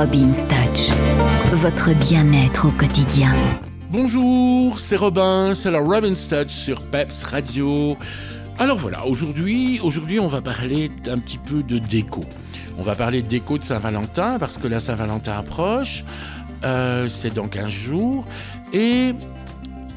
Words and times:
Robin's 0.00 0.46
Touch, 0.46 0.96
votre 1.54 1.92
bien-être 1.92 2.68
au 2.68 2.70
quotidien. 2.70 3.34
Bonjour, 3.90 4.78
c'est 4.78 4.94
Robin, 4.94 5.54
c'est 5.56 5.72
la 5.72 5.80
Robin's 5.80 6.28
Touch 6.28 6.50
sur 6.50 6.84
Peps 6.86 7.24
Radio. 7.24 7.96
Alors 8.60 8.78
voilà, 8.78 9.04
aujourd'hui, 9.06 9.80
aujourd'hui, 9.82 10.20
on 10.20 10.28
va 10.28 10.40
parler 10.40 10.92
un 11.08 11.18
petit 11.18 11.38
peu 11.38 11.64
de 11.64 11.80
déco. 11.80 12.20
On 12.78 12.84
va 12.84 12.94
parler 12.94 13.22
de 13.22 13.26
déco 13.26 13.58
de 13.58 13.64
Saint-Valentin 13.64 14.38
parce 14.38 14.56
que 14.56 14.68
la 14.68 14.78
Saint-Valentin 14.78 15.36
approche. 15.36 16.04
Euh, 16.64 17.08
c'est 17.08 17.34
dans 17.34 17.48
15 17.48 17.68
jours. 17.68 18.24
Et 18.72 19.16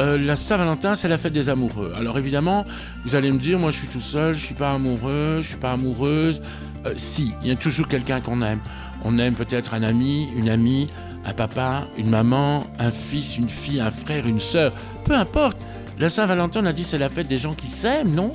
euh, 0.02 0.18
la 0.18 0.36
Saint-Valentin, 0.36 0.96
c'est 0.96 1.10
la 1.10 1.20
fête 1.20 1.34
des 1.34 1.50
amoureux. 1.50 1.94
Alors 1.96 2.18
évidemment, 2.18 2.66
vous 3.06 3.14
allez 3.14 3.32
me 3.32 3.38
dire, 3.38 3.60
moi 3.60 3.70
je 3.70 3.78
suis 3.78 3.88
tout 3.88 4.02
seul, 4.02 4.36
je 4.36 4.44
suis 4.44 4.56
pas 4.56 4.72
amoureux, 4.72 5.42
je 5.42 5.48
suis 5.50 5.58
pas 5.58 5.74
amoureuse. 5.74 6.42
Euh, 6.88 6.94
si, 6.96 7.34
il 7.44 7.50
y 7.50 7.52
a 7.52 7.56
toujours 7.56 7.88
quelqu'un 7.88 8.20
qu'on 8.20 8.42
aime. 8.42 8.62
On 9.04 9.18
aime 9.18 9.36
peut-être 9.36 9.74
un 9.74 9.84
ami, 9.84 10.30
une 10.36 10.50
amie, 10.50 10.90
un 11.26 11.34
papa, 11.34 11.88
une 11.98 12.10
maman, 12.10 12.64
un 12.80 12.92
fils, 12.92 13.38
une 13.38 13.50
fille, 13.50 13.80
un 13.82 13.92
frère, 13.92 14.28
une 14.28 14.40
sœur, 14.40 14.74
peu 15.06 15.14
importe. 15.14 15.58
La 16.00 16.10
Saint-Valentin, 16.10 16.62
on 16.64 16.66
a 16.66 16.74
dit 16.74 16.84
c'est 16.84 16.98
la 16.98 17.10
fête 17.10 17.28
des 17.28 17.38
gens 17.38 17.54
qui 17.54 17.68
s'aiment, 17.68 18.14
non? 18.16 18.32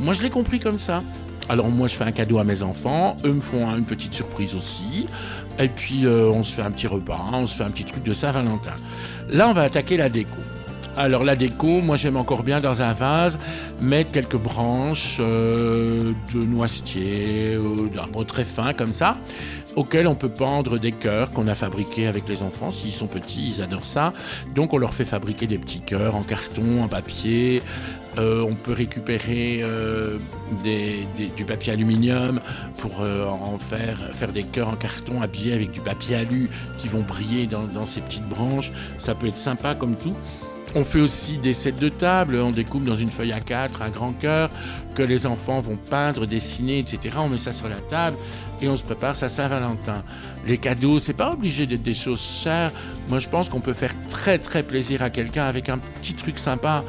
Moi 0.00 0.14
je 0.14 0.22
l'ai 0.22 0.30
compris 0.30 0.60
comme 0.60 0.78
ça. 0.78 1.00
Alors 1.48 1.68
moi 1.68 1.88
je 1.88 1.94
fais 1.94 2.04
un 2.04 2.12
cadeau 2.12 2.38
à 2.38 2.44
mes 2.44 2.62
enfants, 2.62 3.16
eux 3.24 3.32
me 3.32 3.40
font 3.40 3.74
une 3.74 3.84
petite 3.84 4.12
surprise 4.12 4.54
aussi, 4.54 5.06
et 5.58 5.68
puis 5.68 6.04
euh, 6.04 6.30
on 6.30 6.42
se 6.42 6.52
fait 6.52 6.60
un 6.60 6.70
petit 6.70 6.86
repas, 6.86 7.24
on 7.32 7.46
se 7.46 7.56
fait 7.56 7.64
un 7.64 7.70
petit 7.70 7.84
truc 7.84 8.04
de 8.04 8.12
Saint-Valentin. 8.12 8.74
Là 9.30 9.48
on 9.48 9.52
va 9.54 9.62
attaquer 9.62 9.96
la 9.96 10.10
déco. 10.10 10.36
Alors 10.98 11.22
la 11.22 11.36
déco, 11.36 11.80
moi 11.80 11.94
j'aime 11.94 12.16
encore 12.16 12.42
bien 12.42 12.58
dans 12.58 12.82
un 12.82 12.92
vase 12.92 13.38
mettre 13.80 14.10
quelques 14.10 14.36
branches 14.36 15.18
euh, 15.20 16.12
de 16.34 16.42
noisetier, 16.42 17.54
euh, 17.54 17.88
d'arbres 17.94 18.24
très 18.24 18.42
fins 18.42 18.72
comme 18.72 18.92
ça, 18.92 19.16
auxquels 19.76 20.08
on 20.08 20.16
peut 20.16 20.28
pendre 20.28 20.76
des 20.76 20.90
cœurs 20.90 21.30
qu'on 21.30 21.46
a 21.46 21.54
fabriqués 21.54 22.08
avec 22.08 22.28
les 22.28 22.42
enfants. 22.42 22.72
S'ils 22.72 22.90
sont 22.90 23.06
petits, 23.06 23.46
ils 23.46 23.62
adorent 23.62 23.86
ça. 23.86 24.12
Donc 24.56 24.74
on 24.74 24.78
leur 24.78 24.92
fait 24.92 25.04
fabriquer 25.04 25.46
des 25.46 25.58
petits 25.58 25.80
cœurs 25.80 26.16
en 26.16 26.24
carton, 26.24 26.82
en 26.82 26.88
papier. 26.88 27.62
Euh, 28.16 28.42
on 28.42 28.56
peut 28.56 28.72
récupérer 28.72 29.62
du 31.36 31.44
papier 31.44 31.74
aluminium 31.74 32.40
pour 32.78 33.02
en 33.02 33.56
faire, 33.56 34.10
faire 34.12 34.32
des 34.32 34.42
cœurs 34.42 34.70
en 34.70 34.76
carton 34.76 35.22
habillés 35.22 35.52
avec 35.52 35.70
du 35.70 35.80
papier 35.80 36.16
alu 36.16 36.50
qui 36.78 36.88
vont 36.88 37.02
briller 37.02 37.46
dans 37.46 37.86
ces 37.86 38.00
petites 38.00 38.28
branches. 38.28 38.72
Ça 38.98 39.14
peut 39.14 39.28
être 39.28 39.38
sympa 39.38 39.76
comme 39.76 39.94
tout. 39.94 40.16
On 40.74 40.84
fait 40.84 41.00
aussi 41.00 41.38
des 41.38 41.54
sets 41.54 41.72
de 41.72 41.88
table, 41.88 42.36
on 42.36 42.50
découpe 42.50 42.84
dans 42.84 42.94
une 42.94 43.08
feuille 43.08 43.32
à 43.32 43.40
4 43.40 43.82
un 43.82 43.88
grand 43.88 44.12
cœur 44.12 44.50
que 44.94 45.02
les 45.02 45.26
enfants 45.26 45.60
vont 45.60 45.76
peindre, 45.76 46.26
dessiner, 46.26 46.78
etc. 46.78 47.16
On 47.18 47.28
met 47.28 47.38
ça 47.38 47.52
sur 47.52 47.68
la 47.68 47.76
table 47.76 48.16
et 48.60 48.68
on 48.68 48.76
se 48.76 48.82
prépare 48.82 49.16
ça 49.16 49.28
Saint-Valentin. 49.28 50.02
Les 50.46 50.58
cadeaux, 50.58 50.98
c'est 50.98 51.12
pas 51.12 51.32
obligé 51.32 51.66
d'être 51.66 51.82
des 51.82 51.94
choses 51.94 52.20
chères. 52.20 52.72
Moi, 53.08 53.18
je 53.18 53.28
pense 53.28 53.48
qu'on 53.48 53.60
peut 53.60 53.74
faire 53.74 53.94
très 54.08 54.38
très 54.38 54.62
plaisir 54.62 55.02
à 55.02 55.10
quelqu'un 55.10 55.44
avec 55.46 55.68
un 55.68 55.78
petit 55.78 56.14
truc 56.14 56.38
sympa, 56.38 56.84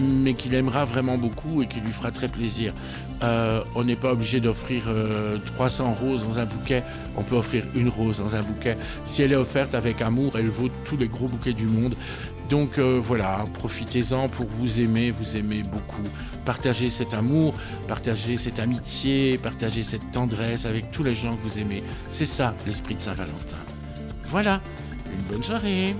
mais 0.00 0.34
qu'il 0.34 0.54
aimera 0.54 0.84
vraiment 0.84 1.16
beaucoup 1.16 1.62
et 1.62 1.66
qui 1.66 1.80
lui 1.80 1.92
fera 1.92 2.10
très 2.10 2.28
plaisir. 2.28 2.72
Euh, 3.22 3.62
on 3.74 3.84
n'est 3.84 3.96
pas 3.96 4.12
obligé 4.12 4.40
d'offrir 4.40 4.84
300 5.54 5.84
euh, 5.84 6.06
roses 6.06 6.26
dans 6.26 6.38
un 6.38 6.44
bouquet. 6.44 6.82
On 7.16 7.22
peut 7.22 7.36
offrir 7.36 7.64
une 7.74 7.88
rose 7.88 8.18
dans 8.18 8.34
un 8.34 8.42
bouquet. 8.42 8.76
Si 9.04 9.22
elle 9.22 9.32
est 9.32 9.36
offerte 9.36 9.74
avec 9.74 10.02
amour, 10.02 10.32
elle 10.36 10.48
vaut 10.48 10.70
tous 10.84 10.96
les 10.96 11.08
gros 11.08 11.28
bouquets 11.28 11.52
du 11.52 11.66
monde. 11.66 11.94
Donc 12.50 12.78
euh, 12.78 13.00
voilà, 13.02 13.44
profitez-en 13.54 14.28
pour 14.28 14.46
vous 14.46 14.80
aimer, 14.80 15.10
vous 15.10 15.36
aimer 15.36 15.62
beaucoup. 15.62 16.06
Partagez 16.44 16.90
cet 16.90 17.14
amour, 17.14 17.54
partagez 17.86 18.36
cette 18.36 18.58
amitié, 18.58 19.38
partagez 19.38 19.82
cette 19.82 20.10
tendresse 20.10 20.66
avec 20.66 20.90
tous 20.90 21.04
les 21.04 21.14
gens 21.14 21.36
que 21.36 21.42
vous 21.42 21.58
aimez. 21.58 21.82
C'est 22.10 22.26
ça 22.26 22.54
l'esprit 22.66 22.94
de 22.94 23.00
Saint-Valentin. 23.00 23.58
Voilà, 24.24 24.60
une 25.12 25.22
bonne 25.22 25.42
soirée. 25.42 25.94